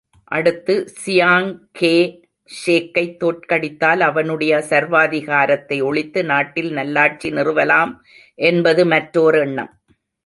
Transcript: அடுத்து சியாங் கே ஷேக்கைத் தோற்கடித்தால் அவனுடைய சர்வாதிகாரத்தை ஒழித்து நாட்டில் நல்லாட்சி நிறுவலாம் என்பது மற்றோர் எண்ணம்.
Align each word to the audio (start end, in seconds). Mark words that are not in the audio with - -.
அடுத்து 0.31 0.75
சியாங் 1.05 1.49
கே 1.71 1.91
ஷேக்கைத் 2.49 3.17
தோற்கடித்தால் 3.19 3.99
அவனுடைய 3.99 4.63
சர்வாதிகாரத்தை 4.69 5.83
ஒழித்து 5.83 6.23
நாட்டில் 6.23 6.71
நல்லாட்சி 6.71 7.29
நிறுவலாம் 7.29 7.93
என்பது 8.39 8.85
மற்றோர் 8.85 9.35
எண்ணம். 9.35 9.71